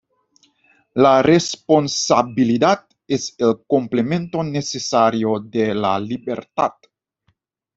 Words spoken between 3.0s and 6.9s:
es el complemento necesario de la libertad.